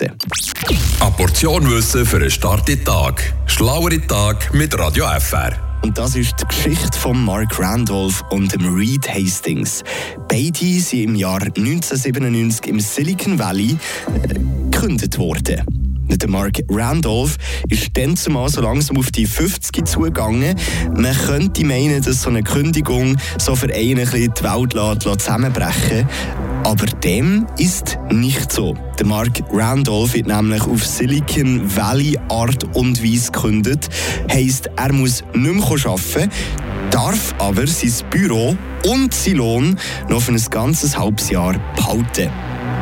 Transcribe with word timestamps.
starten. 0.00 0.18
Eine 1.00 1.10
Portion 1.12 1.70
Wissen 1.70 2.06
für 2.06 2.16
einen 2.16 2.30
starken 2.30 2.82
Tag. 2.84 3.34
Schlauere 3.46 4.00
Tag 4.06 4.52
mit 4.54 4.78
Radio 4.78 5.06
FR. 5.18 5.52
Und 5.82 5.96
das 5.96 6.14
ist 6.14 6.34
die 6.40 6.46
Geschichte 6.46 6.98
von 6.98 7.24
Mark 7.24 7.58
Randolph 7.58 8.22
und 8.30 8.52
dem 8.52 8.74
Reed 8.74 9.08
Hastings. 9.08 9.82
Beide 10.28 10.80
sind 10.80 11.00
im 11.00 11.14
Jahr 11.14 11.42
1997 11.42 12.66
im 12.66 12.80
Silicon 12.80 13.38
Valley 13.38 13.78
äh, 14.22 14.34
gegründet 14.70 15.18
worden. 15.18 15.79
Der 16.18 16.28
Mark 16.28 16.60
Randolph 16.68 17.36
ist 17.68 17.90
dann 17.94 18.16
zumal 18.16 18.48
so 18.48 18.60
langsam 18.60 18.98
auf 18.98 19.10
die 19.10 19.26
50 19.26 19.86
zugegangen. 19.86 20.56
Man 20.94 21.16
könnte 21.16 21.64
meinen, 21.64 22.02
dass 22.02 22.22
so 22.22 22.30
eine 22.30 22.42
Kündigung 22.42 23.16
so 23.38 23.54
für 23.54 23.72
einen 23.74 24.08
die 24.10 24.28
Welt 24.42 25.02
zusammenbrechen 25.02 26.08
aber 26.64 26.86
dem 26.86 27.46
ist 27.58 27.98
nicht 28.10 28.52
so. 28.52 28.76
Der 28.98 29.06
Mark 29.06 29.42
Randolph 29.50 30.14
wird 30.14 30.26
nämlich 30.26 30.62
auf 30.62 30.84
Silicon 30.86 31.62
Valley 31.74 32.18
Art 32.28 32.64
und 32.76 33.02
Weise 33.02 33.32
gekündigt. 33.32 33.88
Heisst, 34.30 34.70
er 34.76 34.92
muss 34.92 35.24
nicht 35.34 35.54
mehr 35.54 35.86
arbeiten, 35.86 36.30
darf 36.90 37.34
aber 37.38 37.66
sein 37.66 37.92
Büro 38.10 38.56
und 38.84 39.14
sein 39.14 39.36
Lohn 39.36 39.78
noch 40.08 40.22
für 40.22 40.32
ein 40.32 40.44
ganzes 40.50 40.98
halbes 40.98 41.30
Jahr 41.30 41.54
behalten. 41.76 42.30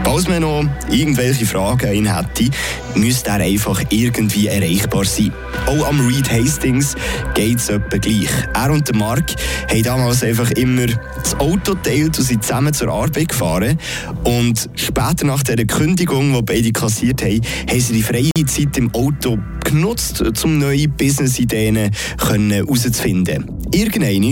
Falls 0.05 0.27
man 0.27 0.41
noch 0.43 0.65
irgendwelche 0.91 1.47
Fragen 1.47 1.87
an 1.88 1.95
ihn 1.95 2.16
hätte, 2.16 2.51
müsste 2.95 3.30
er 3.30 3.37
einfach 3.41 3.83
irgendwie 3.91 4.48
erreichbar 4.48 5.05
sein. 5.05 5.33
Auch 5.66 5.87
am 5.87 6.01
Reed 6.09 6.30
Hastings 6.30 6.95
geht 7.34 7.59
es 7.59 7.69
etwa 7.69 7.98
gleich. 7.98 8.30
Er 8.55 8.70
und 8.73 8.89
der 8.89 8.97
Mark 8.97 9.25
haben 9.70 9.83
damals 9.83 10.23
einfach 10.23 10.51
immer 10.53 10.87
das 10.87 11.39
Auto 11.39 11.75
teilt 11.75 12.19
und 12.19 12.25
sind 12.25 12.42
zusammen 12.42 12.73
zur 12.73 12.89
Arbeit 12.89 13.29
gefahren. 13.29 13.79
Und 14.25 14.69
später 14.77 15.27
nach 15.27 15.42
dieser 15.42 15.65
Kündigung, 15.66 16.33
die 16.34 16.42
beide 16.42 16.73
kassiert 16.73 17.23
haben, 17.23 17.42
haben 17.69 17.80
sie 17.80 17.92
die 17.92 18.03
freie 18.03 18.30
Zeit 18.47 18.78
im 18.78 18.92
Auto 18.95 19.39
genutzt, 19.62 20.25
um 20.42 20.59
neue 20.59 20.89
Business-Ideen 20.89 21.91
herauszufinden. 22.19 23.45
Irgendwann 23.72 24.22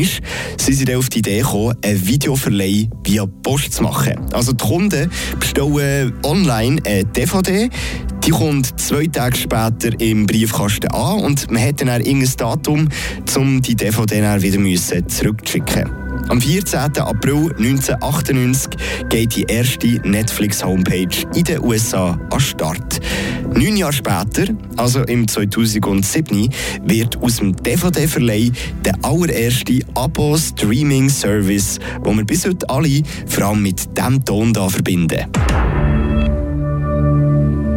sind 0.56 0.74
sie 0.74 0.84
dann 0.84 0.96
auf 0.96 1.08
die 1.08 1.18
Idee 1.18 1.40
gekommen, 1.40 1.76
einen 1.84 2.06
Videoverleih 2.06 2.88
via 3.04 3.26
Post 3.42 3.74
zu 3.74 3.82
machen. 3.82 4.14
Also 4.32 4.52
die 4.52 4.64
Kunden 4.64 5.10
bestellen 5.38 6.12
online 6.22 6.80
eine 6.84 7.04
DVD, 7.04 7.68
die 8.24 8.30
kommt 8.30 8.80
zwei 8.80 9.06
Tage 9.06 9.36
später 9.36 10.00
im 10.00 10.26
Briefkasten 10.26 10.88
an 10.88 11.20
und 11.20 11.50
man 11.50 11.62
hat 11.62 11.80
dann 11.80 11.88
ein 11.90 12.28
Datum, 12.36 12.88
um 13.36 13.62
die 13.62 13.76
DVD 13.76 14.20
dann 14.20 14.42
wieder 14.42 14.58
zurückzuschicken. 15.06 16.06
Am 16.28 16.40
14. 16.40 16.98
April 16.98 17.52
1998 17.56 18.70
geht 19.08 19.36
die 19.36 19.44
erste 19.44 19.86
Netflix-Homepage 20.02 21.24
in 21.36 21.44
den 21.44 21.62
USA 21.62 22.18
an 22.30 22.40
Start. 22.40 23.00
Neun 23.56 23.78
Jahre 23.78 23.92
später, 23.94 24.52
also 24.76 25.02
im 25.04 25.26
2007, 25.26 26.50
wird 26.84 27.16
aus 27.22 27.36
dem 27.36 27.56
DVD-Verleih 27.56 28.52
der 28.84 28.94
allererste 29.00 29.80
Abo-Streaming-Service, 29.94 31.78
den 32.04 32.16
wir 32.18 32.24
bis 32.26 32.46
heute 32.46 32.68
alle 32.68 33.02
vor 33.26 33.44
allem 33.44 33.62
mit 33.62 33.96
diesem 33.96 34.22
Ton 34.26 34.52
hier 34.54 34.68
verbinden. 34.68 35.26